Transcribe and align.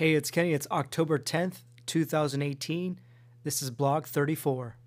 Hey, 0.00 0.14
it's 0.14 0.30
Kenny. 0.30 0.54
It's 0.54 0.66
October 0.70 1.18
10th, 1.18 1.56
2018. 1.84 2.98
This 3.44 3.60
is 3.60 3.70
Blog 3.70 4.06
34. 4.06 4.78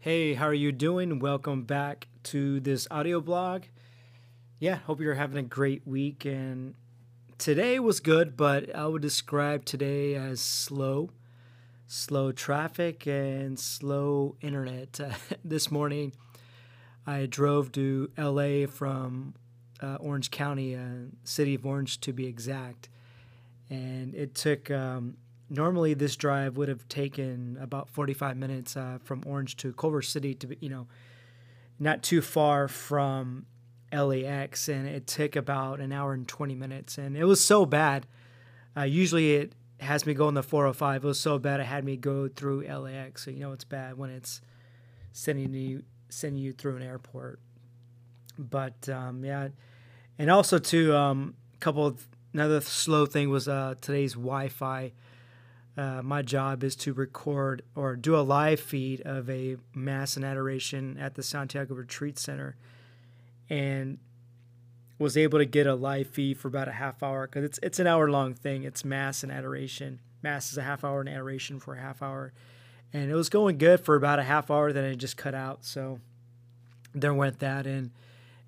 Hey, 0.00 0.34
how 0.34 0.44
are 0.44 0.52
you 0.52 0.70
doing? 0.70 1.18
Welcome 1.18 1.62
back 1.62 2.08
to 2.24 2.60
this 2.60 2.86
audio 2.90 3.22
blog. 3.22 3.62
Yeah, 4.58 4.74
hope 4.74 5.00
you're 5.00 5.14
having 5.14 5.38
a 5.38 5.48
great 5.48 5.86
week. 5.86 6.26
And 6.26 6.74
today 7.38 7.78
was 7.80 8.00
good, 8.00 8.36
but 8.36 8.76
I 8.76 8.86
would 8.86 9.00
describe 9.00 9.64
today 9.64 10.14
as 10.14 10.42
slow. 10.42 11.08
Slow 11.86 12.32
traffic 12.32 13.06
and 13.06 13.58
slow 13.58 14.36
internet. 14.42 15.00
This 15.42 15.70
morning, 15.70 16.12
I 17.06 17.26
drove 17.26 17.72
to 17.72 18.10
LA 18.16 18.66
from 18.66 19.34
uh, 19.82 19.96
Orange 20.00 20.30
County, 20.30 20.76
uh, 20.76 21.06
city 21.24 21.54
of 21.54 21.64
Orange 21.64 22.00
to 22.02 22.12
be 22.12 22.26
exact. 22.26 22.88
And 23.68 24.14
it 24.14 24.34
took, 24.34 24.70
um, 24.70 25.16
normally 25.48 25.94
this 25.94 26.16
drive 26.16 26.56
would 26.56 26.68
have 26.68 26.86
taken 26.88 27.56
about 27.60 27.88
45 27.88 28.36
minutes 28.36 28.76
uh, 28.76 28.98
from 29.02 29.22
Orange 29.26 29.56
to 29.58 29.72
Culver 29.72 30.02
City 30.02 30.34
to 30.34 30.48
be, 30.48 30.58
you 30.60 30.68
know, 30.68 30.86
not 31.78 32.02
too 32.02 32.20
far 32.20 32.68
from 32.68 33.46
LAX. 33.92 34.68
And 34.68 34.86
it 34.86 35.06
took 35.06 35.36
about 35.36 35.80
an 35.80 35.92
hour 35.92 36.12
and 36.12 36.28
20 36.28 36.54
minutes. 36.54 36.98
And 36.98 37.16
it 37.16 37.24
was 37.24 37.42
so 37.42 37.64
bad. 37.64 38.06
Uh, 38.76 38.82
usually 38.82 39.36
it 39.36 39.52
has 39.80 40.04
me 40.04 40.12
go 40.12 40.26
on 40.26 40.34
the 40.34 40.42
405. 40.42 41.04
It 41.04 41.06
was 41.06 41.20
so 41.20 41.38
bad 41.38 41.60
it 41.60 41.66
had 41.66 41.84
me 41.84 41.96
go 41.96 42.28
through 42.28 42.66
LAX. 42.66 43.24
So, 43.24 43.30
you 43.30 43.40
know, 43.40 43.52
it's 43.52 43.64
bad 43.64 43.96
when 43.96 44.10
it's 44.10 44.42
sending 45.12 45.54
you 45.54 45.82
sending 46.10 46.42
you 46.42 46.52
through 46.52 46.76
an 46.76 46.82
airport. 46.82 47.40
But 48.38 48.88
um, 48.88 49.24
yeah, 49.24 49.48
and 50.18 50.30
also 50.30 50.58
too, 50.58 50.94
um, 50.94 51.34
a 51.54 51.58
couple 51.58 51.86
of 51.86 52.06
another 52.32 52.60
slow 52.60 53.06
thing 53.06 53.30
was 53.30 53.48
uh, 53.48 53.74
today's 53.80 54.14
Wi-Fi. 54.14 54.92
Uh, 55.76 56.02
my 56.02 56.20
job 56.20 56.64
is 56.64 56.76
to 56.76 56.92
record 56.92 57.62
or 57.74 57.96
do 57.96 58.16
a 58.16 58.20
live 58.20 58.60
feed 58.60 59.00
of 59.02 59.30
a 59.30 59.56
mass 59.74 60.16
and 60.16 60.24
adoration 60.24 60.98
at 60.98 61.14
the 61.14 61.22
Santiago 61.22 61.74
Retreat 61.74 62.18
Center, 62.18 62.56
and 63.48 63.98
was 64.98 65.16
able 65.16 65.38
to 65.38 65.46
get 65.46 65.66
a 65.66 65.74
live 65.74 66.08
feed 66.08 66.38
for 66.38 66.48
about 66.48 66.68
a 66.68 66.72
half 66.72 67.02
hour 67.02 67.26
because 67.26 67.44
it's 67.44 67.58
it's 67.62 67.78
an 67.78 67.86
hour 67.86 68.10
long 68.10 68.34
thing. 68.34 68.64
It's 68.64 68.84
mass 68.84 69.22
and 69.22 69.32
adoration. 69.32 70.00
Mass 70.22 70.52
is 70.52 70.58
a 70.58 70.62
half 70.62 70.84
hour 70.84 71.00
and 71.00 71.08
adoration 71.08 71.60
for 71.60 71.74
a 71.74 71.80
half 71.80 72.02
hour 72.02 72.32
and 72.92 73.10
it 73.10 73.14
was 73.14 73.28
going 73.28 73.58
good 73.58 73.80
for 73.80 73.94
about 73.96 74.18
a 74.18 74.24
half 74.24 74.50
hour. 74.50 74.72
Then 74.72 74.84
it 74.84 74.96
just 74.96 75.16
cut 75.16 75.34
out. 75.34 75.64
So 75.64 76.00
there 76.94 77.14
went 77.14 77.38
that. 77.40 77.66
And 77.66 77.90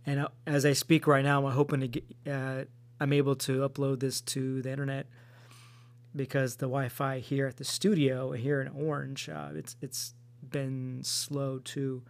and 0.04 0.20
uh, 0.20 0.28
as 0.46 0.64
I 0.66 0.72
speak 0.72 1.06
right 1.06 1.24
now, 1.24 1.46
I'm 1.46 1.52
hoping 1.52 1.80
to 1.80 1.88
get. 1.88 2.04
Uh, 2.28 2.64
I'm 3.00 3.12
able 3.12 3.34
to 3.34 3.68
upload 3.68 3.98
this 3.98 4.20
to 4.20 4.62
the 4.62 4.70
internet 4.70 5.06
because 6.14 6.56
the 6.56 6.66
Wi-Fi 6.66 7.18
here 7.18 7.46
at 7.46 7.56
the 7.56 7.64
studio 7.64 8.32
here 8.32 8.60
in 8.60 8.68
Orange, 8.68 9.28
uh, 9.28 9.48
it's 9.54 9.76
it's 9.80 10.14
been 10.48 11.00
slow 11.02 11.58
too, 11.58 12.02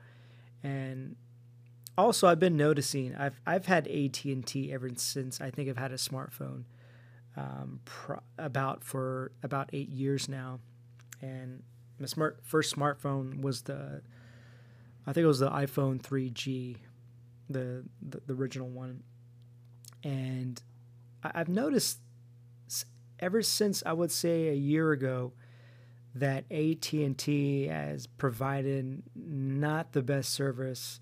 and 0.62 1.16
also 1.97 2.28
I've 2.28 2.41
been 2.41 2.56
noticing 2.56 3.14
I've 3.14 3.41
I've 3.47 3.66
had 3.66 3.86
AT 3.88 4.25
and 4.25 4.47
T 4.47 4.72
ever 4.72 4.91
since 4.97 5.41
I 5.41 5.50
think 5.50 5.69
I've 5.69 5.78
had 5.78 5.92
a 5.92 5.97
smartphone, 5.97 6.64
um, 7.36 7.80
pro- 7.84 8.22
about 8.38 8.84
for 8.84 9.33
about 9.42 9.70
eight 9.72 9.88
years 9.88 10.28
now, 10.28 10.60
and 11.20 11.62
my 12.03 12.06
smart 12.06 12.41
first 12.42 12.75
smartphone 12.75 13.41
was 13.41 13.62
the 13.62 14.03
I 15.06 15.12
think 15.12 15.25
it 15.25 15.28
was 15.28 15.39
the 15.39 15.50
iPhone 15.50 16.00
3G, 16.00 16.77
the 17.48 17.84
the, 18.03 18.20
the 18.27 18.34
original 18.34 18.69
one, 18.69 19.03
and 20.03 20.61
I, 21.22 21.31
I've 21.36 21.48
noticed 21.48 21.98
ever 23.20 23.41
since 23.41 23.83
I 23.86 23.92
would 23.92 24.11
say 24.11 24.48
a 24.48 24.55
year 24.55 24.91
ago 24.91 25.32
that 26.15 26.44
AT&T 26.50 27.66
has 27.69 28.06
provided 28.06 29.03
not 29.15 29.93
the 29.93 30.03
best 30.03 30.31
service. 30.31 31.00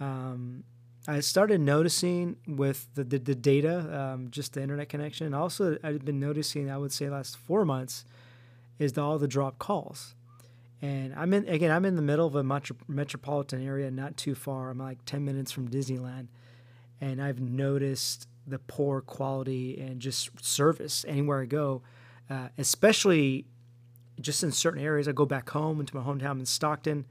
Um, 0.00 0.62
I 1.06 1.20
started 1.20 1.60
noticing 1.60 2.36
with 2.46 2.86
the, 2.94 3.02
the, 3.02 3.18
the 3.18 3.34
data, 3.34 4.00
um, 4.00 4.28
just 4.30 4.54
the 4.54 4.62
internet 4.62 4.88
connection. 4.88 5.26
And 5.26 5.34
Also, 5.34 5.78
I've 5.82 6.04
been 6.04 6.20
noticing, 6.20 6.70
I 6.70 6.78
would 6.78 6.92
say, 6.92 7.10
last 7.10 7.36
four 7.36 7.64
months, 7.64 8.04
is 8.78 8.92
the, 8.92 9.02
all 9.02 9.18
the 9.18 9.28
drop 9.28 9.58
calls 9.58 10.14
and 10.80 11.14
I'm 11.14 11.32
in 11.34 11.48
again. 11.48 11.70
I'm 11.70 11.84
in 11.84 11.96
the 11.96 12.02
middle 12.02 12.26
of 12.26 12.34
a 12.36 12.44
metro, 12.44 12.76
metropolitan 12.86 13.66
area, 13.66 13.90
not 13.90 14.16
too 14.16 14.34
far. 14.34 14.70
I'm 14.70 14.78
like 14.78 15.04
10 15.04 15.24
minutes 15.24 15.50
from 15.50 15.68
Disneyland, 15.68 16.28
and 17.00 17.20
I've 17.20 17.40
noticed 17.40 18.28
the 18.46 18.58
poor 18.60 19.00
quality 19.00 19.78
and 19.80 20.00
just 20.00 20.30
service 20.44 21.04
anywhere 21.08 21.42
I 21.42 21.46
go, 21.46 21.82
uh, 22.30 22.48
especially 22.56 23.46
just 24.20 24.42
in 24.42 24.52
certain 24.52 24.82
areas. 24.82 25.08
I 25.08 25.12
go 25.12 25.26
back 25.26 25.50
home 25.50 25.80
into 25.80 25.96
my 25.96 26.02
hometown 26.02 26.38
in 26.38 26.46
Stockton, 26.46 27.06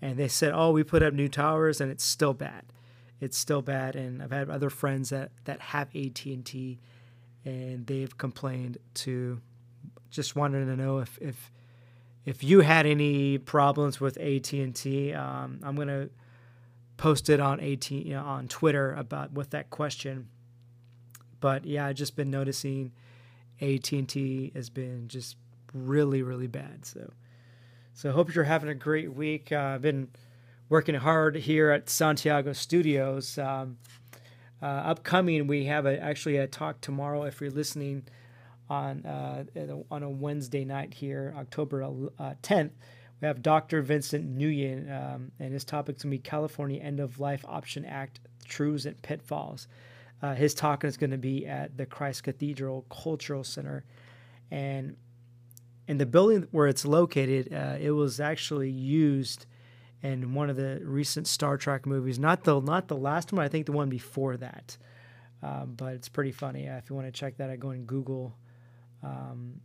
and 0.00 0.16
they 0.16 0.28
said, 0.28 0.52
"Oh, 0.54 0.70
we 0.70 0.84
put 0.84 1.02
up 1.02 1.12
new 1.12 1.28
towers, 1.28 1.80
and 1.80 1.90
it's 1.90 2.04
still 2.04 2.32
bad. 2.32 2.64
It's 3.20 3.36
still 3.36 3.60
bad." 3.62 3.96
And 3.96 4.22
I've 4.22 4.30
had 4.30 4.48
other 4.48 4.70
friends 4.70 5.10
that 5.10 5.32
that 5.44 5.60
have 5.60 5.88
AT 5.96 6.32
and 6.32 6.46
T, 6.46 6.78
and 7.44 7.88
they've 7.88 8.16
complained 8.16 8.78
to, 8.94 9.40
just 10.10 10.36
wanted 10.36 10.66
to 10.66 10.76
know 10.76 10.98
if 10.98 11.18
if 11.20 11.50
if 12.30 12.44
you 12.44 12.60
had 12.60 12.86
any 12.86 13.38
problems 13.38 14.00
with 14.00 14.16
AT&T, 14.18 15.12
um, 15.12 15.58
I'm 15.64 15.74
gonna 15.74 16.10
post 16.96 17.28
it 17.28 17.40
on 17.40 17.58
AT 17.58 17.90
you 17.90 18.14
know, 18.14 18.22
on 18.22 18.46
Twitter 18.46 18.94
about 18.94 19.32
with 19.32 19.50
that 19.50 19.68
question. 19.70 20.28
But 21.40 21.64
yeah, 21.64 21.86
I've 21.86 21.96
just 21.96 22.14
been 22.14 22.30
noticing 22.30 22.92
AT&T 23.60 24.52
has 24.54 24.70
been 24.70 25.08
just 25.08 25.38
really 25.74 26.22
really 26.22 26.46
bad. 26.46 26.84
So 26.84 27.12
so 27.94 28.10
I 28.10 28.12
hope 28.12 28.32
you're 28.32 28.44
having 28.44 28.70
a 28.70 28.76
great 28.76 29.12
week. 29.12 29.50
Uh, 29.50 29.72
I've 29.74 29.82
been 29.82 30.08
working 30.68 30.94
hard 30.94 31.34
here 31.34 31.70
at 31.72 31.90
Santiago 31.90 32.52
Studios. 32.52 33.38
Um, 33.38 33.78
uh, 34.62 34.66
upcoming, 34.66 35.48
we 35.48 35.64
have 35.64 35.84
a, 35.84 36.00
actually 36.00 36.36
a 36.36 36.46
talk 36.46 36.80
tomorrow. 36.80 37.24
If 37.24 37.40
you're 37.40 37.50
listening 37.50 38.04
on 38.70 39.04
uh, 39.04 39.44
on 39.90 40.02
a 40.02 40.08
Wednesday 40.08 40.64
night 40.64 40.94
here, 40.94 41.34
October 41.36 41.82
uh, 41.82 42.34
10th. 42.42 42.70
We 43.20 43.26
have 43.26 43.42
Dr. 43.42 43.82
Vincent 43.82 44.38
Nguyen, 44.38 44.88
um, 44.90 45.32
and 45.38 45.52
his 45.52 45.64
topic 45.64 45.96
is 45.96 46.04
going 46.04 46.12
to 46.12 46.18
be 46.18 46.22
California 46.22 46.80
End 46.80 47.00
of 47.00 47.20
Life 47.20 47.44
Option 47.46 47.84
Act 47.84 48.20
Truths 48.46 48.86
and 48.86 49.00
Pitfalls. 49.02 49.68
Uh, 50.22 50.34
his 50.34 50.54
talk 50.54 50.84
is 50.84 50.96
going 50.96 51.10
to 51.10 51.18
be 51.18 51.46
at 51.46 51.76
the 51.76 51.84
Christ 51.84 52.22
Cathedral 52.22 52.86
Cultural 52.88 53.44
Center, 53.44 53.84
and 54.50 54.96
in 55.88 55.98
the 55.98 56.06
building 56.06 56.46
where 56.52 56.68
it's 56.68 56.84
located, 56.84 57.52
uh, 57.52 57.76
it 57.78 57.90
was 57.90 58.20
actually 58.20 58.70
used 58.70 59.46
in 60.02 60.32
one 60.32 60.48
of 60.48 60.56
the 60.56 60.80
recent 60.84 61.26
Star 61.26 61.56
Trek 61.58 61.84
movies. 61.84 62.18
Not 62.18 62.44
the 62.44 62.60
not 62.60 62.88
the 62.88 62.96
last 62.96 63.32
one, 63.32 63.44
I 63.44 63.48
think 63.48 63.66
the 63.66 63.72
one 63.72 63.88
before 63.88 64.36
that. 64.36 64.78
Uh, 65.42 65.64
but 65.64 65.94
it's 65.94 66.08
pretty 66.08 66.32
funny. 66.32 66.66
if 66.66 66.88
you 66.90 66.96
want 66.96 67.08
to 67.08 67.12
check 67.12 67.38
that, 67.38 67.48
I 67.50 67.56
go 67.56 67.70
and 67.70 67.86
Google 67.86 68.36
um, 69.02 69.60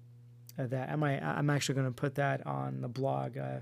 that. 0.58 0.90
I 0.90 0.94
I'm 0.94 1.50
actually 1.50 1.76
going 1.76 1.88
to 1.88 1.94
put 1.94 2.16
that 2.16 2.46
on 2.46 2.82
the 2.82 2.88
blog. 2.88 3.38
Uh, 3.38 3.60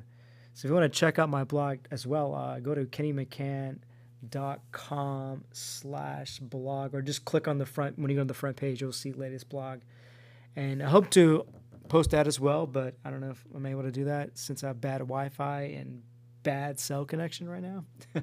so 0.53 0.67
if 0.67 0.69
you 0.69 0.75
want 0.75 0.91
to 0.91 0.99
check 0.99 1.17
out 1.17 1.29
my 1.29 1.43
blog 1.43 1.79
as 1.89 2.05
well, 2.05 2.35
uh, 2.35 2.59
go 2.59 2.75
to 2.75 2.85
kennymccann.com 2.85 5.43
slash 5.51 6.37
blog 6.39 6.93
or 6.93 7.01
just 7.01 7.25
click 7.25 7.47
on 7.47 7.57
the 7.57 7.65
front. 7.65 7.97
When 7.97 8.11
you 8.11 8.17
go 8.17 8.21
to 8.21 8.27
the 8.27 8.35
front 8.35 8.57
page, 8.57 8.81
you'll 8.81 8.91
see 8.91 9.11
latest 9.11 9.49
blog. 9.49 9.79
And 10.55 10.83
I 10.83 10.89
hope 10.89 11.09
to 11.11 11.47
post 11.89 12.11
that 12.11 12.27
as 12.27 12.39
well, 12.39 12.67
but 12.67 12.95
I 13.03 13.09
don't 13.09 13.21
know 13.21 13.31
if 13.31 13.43
I'm 13.53 13.65
able 13.65 13.81
to 13.83 13.91
do 13.91 14.05
that 14.05 14.37
since 14.37 14.63
I 14.63 14.67
have 14.67 14.79
bad 14.79 14.99
Wi-Fi 14.99 15.61
and 15.61 16.03
bad 16.43 16.79
cell 16.79 17.05
connection 17.05 17.49
right 17.49 17.63
now, 17.63 17.85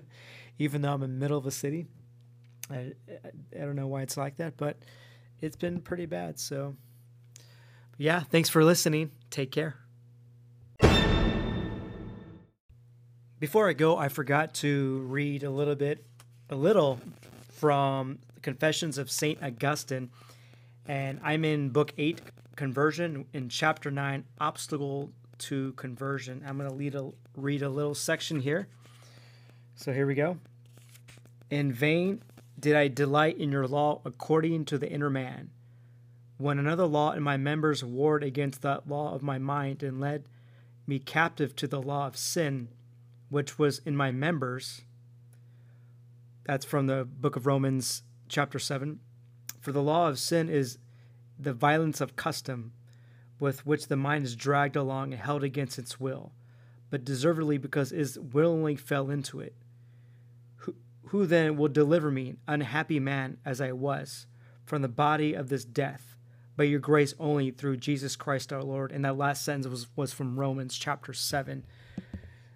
even 0.58 0.82
though 0.82 0.92
I'm 0.92 1.02
in 1.02 1.10
the 1.10 1.18
middle 1.18 1.38
of 1.38 1.46
a 1.46 1.50
city. 1.50 1.86
I, 2.70 2.92
I 3.52 3.58
don't 3.58 3.74
know 3.74 3.88
why 3.88 4.02
it's 4.02 4.16
like 4.16 4.36
that, 4.36 4.56
but 4.56 4.76
it's 5.40 5.56
been 5.56 5.80
pretty 5.80 6.06
bad. 6.06 6.38
So 6.38 6.76
yeah, 8.00 8.20
thanks 8.20 8.48
for 8.48 8.64
listening. 8.64 9.10
Take 9.28 9.52
care. 9.52 9.76
Before 13.38 13.68
I 13.68 13.74
go, 13.74 13.98
I 13.98 14.08
forgot 14.08 14.54
to 14.54 15.00
read 15.00 15.42
a 15.42 15.50
little 15.50 15.74
bit, 15.74 16.06
a 16.48 16.56
little 16.56 16.98
from 17.58 18.18
the 18.34 18.40
Confessions 18.40 18.96
of 18.96 19.10
St. 19.10 19.42
Augustine. 19.42 20.08
And 20.86 21.20
I'm 21.22 21.44
in 21.44 21.68
book 21.68 21.92
eight, 21.98 22.22
Conversion, 22.56 23.26
in 23.34 23.50
chapter 23.50 23.90
nine, 23.90 24.24
Obstacle 24.40 25.10
to 25.40 25.74
Conversion. 25.74 26.42
I'm 26.48 26.56
going 26.56 26.70
to 26.70 27.14
read 27.36 27.62
a 27.62 27.68
little 27.68 27.94
section 27.94 28.40
here. 28.40 28.68
So 29.74 29.92
here 29.92 30.06
we 30.06 30.14
go. 30.14 30.38
In 31.50 31.70
vain 31.70 32.22
did 32.58 32.76
I 32.76 32.88
delight 32.88 33.36
in 33.36 33.52
your 33.52 33.66
law 33.66 34.00
according 34.06 34.64
to 34.66 34.78
the 34.78 34.90
inner 34.90 35.10
man 35.10 35.50
when 36.40 36.58
another 36.58 36.86
law 36.86 37.12
in 37.12 37.22
my 37.22 37.36
members 37.36 37.84
warred 37.84 38.24
against 38.24 38.62
that 38.62 38.88
law 38.88 39.14
of 39.14 39.22
my 39.22 39.38
mind 39.38 39.82
and 39.82 40.00
led 40.00 40.24
me 40.86 40.98
captive 40.98 41.54
to 41.54 41.68
the 41.68 41.82
law 41.82 42.06
of 42.06 42.16
sin 42.16 42.68
which 43.28 43.58
was 43.58 43.78
in 43.80 43.94
my 43.94 44.10
members, 44.10 44.82
That's 46.44 46.64
from 46.64 46.86
the 46.86 47.04
book 47.04 47.36
of 47.36 47.46
Romans, 47.46 48.02
chapter 48.28 48.58
7. 48.58 48.98
For 49.60 49.70
the 49.70 49.82
law 49.82 50.08
of 50.08 50.18
sin 50.18 50.48
is 50.48 50.78
the 51.38 51.52
violence 51.52 52.00
of 52.00 52.16
custom 52.16 52.72
with 53.38 53.64
which 53.66 53.88
the 53.88 53.96
mind 53.96 54.24
is 54.24 54.34
dragged 54.34 54.76
along 54.76 55.12
and 55.12 55.22
held 55.22 55.44
against 55.44 55.78
its 55.78 56.00
will, 56.00 56.32
but 56.88 57.04
deservedly 57.04 57.58
because 57.58 57.92
it 57.92 58.16
willingly 58.32 58.76
fell 58.76 59.10
into 59.10 59.40
it. 59.40 59.54
Who, 60.56 60.74
who 61.08 61.26
then 61.26 61.56
will 61.56 61.68
deliver 61.68 62.10
me, 62.10 62.36
unhappy 62.48 62.98
man 62.98 63.36
as 63.44 63.60
I 63.60 63.72
was, 63.72 64.26
from 64.64 64.80
the 64.80 64.88
body 64.88 65.34
of 65.34 65.50
this 65.50 65.64
death? 65.64 66.16
By 66.56 66.64
your 66.64 66.80
grace 66.80 67.14
only 67.18 67.50
through 67.50 67.78
Jesus 67.78 68.16
Christ 68.16 68.52
our 68.52 68.62
Lord. 68.62 68.92
And 68.92 69.04
that 69.04 69.16
last 69.16 69.44
sentence 69.44 69.66
was, 69.66 69.86
was 69.96 70.12
from 70.12 70.38
Romans 70.38 70.76
chapter 70.76 71.12
7. 71.12 71.64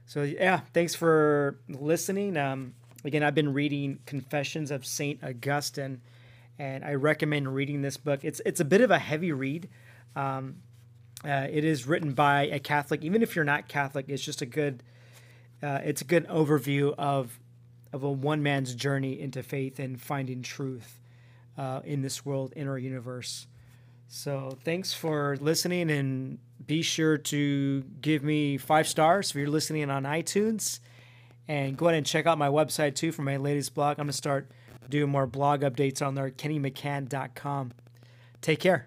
So, 0.07 0.23
yeah, 0.23 0.61
thanks 0.73 0.95
for 0.95 1.59
listening. 1.69 2.37
Um, 2.37 2.75
again, 3.05 3.23
I've 3.23 3.35
been 3.35 3.55
reading 3.55 4.01
Confessions 4.05 4.71
of 4.71 4.85
St. 4.85 5.23
Augustine 5.25 6.01
and 6.59 6.85
I 6.85 6.95
recommend 6.95 7.55
reading 7.55 7.83
this 7.83 7.97
book. 7.97 8.21
It's 8.23 8.41
it's 8.47 8.61
a 8.61 8.65
bit 8.65 8.81
of 8.81 8.91
a 8.91 8.99
heavy 8.99 9.33
read. 9.33 9.69
Um, 10.15 10.57
uh, 11.25 11.47
it 11.51 11.65
is 11.65 11.87
written 11.87 12.13
by 12.13 12.43
a 12.43 12.59
Catholic. 12.59 13.03
Even 13.03 13.23
if 13.23 13.35
you're 13.35 13.45
not 13.45 13.69
Catholic, 13.69 14.07
it's 14.09 14.23
just 14.23 14.43
a 14.43 14.47
good. 14.47 14.83
Uh, 15.63 15.81
it's 15.85 16.03
a 16.03 16.05
good 16.05 16.29
overview 16.29 16.95
of 16.99 17.39
of 17.93 18.03
a 18.03 18.11
one 18.11 18.43
man's 18.43 18.75
journey 18.75 19.19
into 19.19 19.43
faith 19.43 19.79
and 19.79 20.01
finding 20.01 20.43
truth 20.43 21.01
uh, 21.57 21.81
in 21.85 22.03
this 22.03 22.25
world, 22.25 22.53
in 22.55 22.69
our 22.69 22.79
universe. 22.79 23.47
So 24.17 24.57
thanks 24.63 24.95
for 24.95 25.37
listening, 25.41 25.91
and 25.91 26.39
be 26.65 26.83
sure 26.83 27.19
to 27.19 27.83
give 28.01 28.23
me 28.23 28.57
five 28.59 28.87
stars 28.87 29.31
if 29.31 29.37
you're 29.37 29.49
listening 29.49 29.91
on 29.91 30.05
iTunes, 30.05 30.79
and 31.49 31.77
go 31.77 31.87
ahead 31.87 31.99
and 31.99 32.07
check 32.07 32.25
out 32.25 32.39
my 32.39 32.47
website 32.47 32.95
too 32.95 33.11
for 33.11 33.23
my 33.23 33.39
latest 33.39 33.75
blog. 33.75 33.99
I'm 33.99 34.05
gonna 34.05 34.13
start 34.13 34.53
doing 34.89 35.11
more 35.11 35.27
blog 35.27 35.63
updates 35.63 36.01
on 36.01 36.15
there, 36.15 36.31
kennymccann.com. 36.31 37.73
Take 38.41 38.61
care. 38.61 38.87